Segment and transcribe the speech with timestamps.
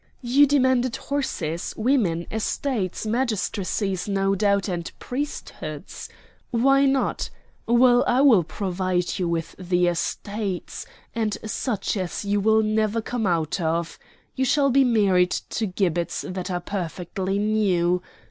[0.23, 6.09] "You demanded horses, women, estates, magistracies, no doubt, and priesthoods!
[6.49, 7.29] Why not?
[7.67, 13.27] Well, I will provide you with the estates, and such as you will never come
[13.27, 13.99] out of!
[14.35, 18.01] You shall be married to gibbets that are perfectly new!